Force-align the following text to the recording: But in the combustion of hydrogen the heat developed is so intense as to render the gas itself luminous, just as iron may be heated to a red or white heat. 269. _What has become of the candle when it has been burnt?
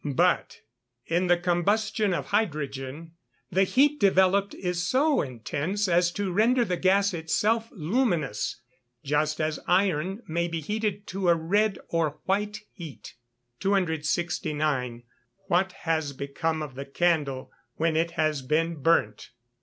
But 0.03 0.61
in 1.05 1.27
the 1.27 1.37
combustion 1.37 2.11
of 2.11 2.25
hydrogen 2.29 3.11
the 3.51 3.65
heat 3.65 3.99
developed 3.99 4.55
is 4.55 4.81
so 4.81 5.21
intense 5.21 5.87
as 5.87 6.11
to 6.13 6.31
render 6.31 6.65
the 6.65 6.75
gas 6.75 7.13
itself 7.13 7.69
luminous, 7.71 8.59
just 9.03 9.39
as 9.39 9.59
iron 9.67 10.23
may 10.27 10.47
be 10.47 10.59
heated 10.59 11.05
to 11.09 11.29
a 11.29 11.35
red 11.35 11.77
or 11.89 12.17
white 12.25 12.61
heat. 12.73 13.13
269. 13.59 15.03
_What 15.51 15.71
has 15.71 16.13
become 16.13 16.63
of 16.63 16.73
the 16.73 16.85
candle 16.85 17.51
when 17.75 17.95
it 17.95 18.09
has 18.17 18.41
been 18.41 18.77
burnt? 18.81 19.29